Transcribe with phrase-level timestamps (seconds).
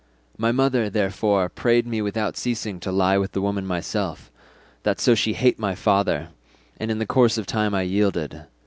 [0.35, 4.31] My mother, therefore, prayed me without ceasing to lie with the woman myself,
[4.81, 6.29] that so she hate my father,
[6.77, 8.47] and in the course of time I yielded.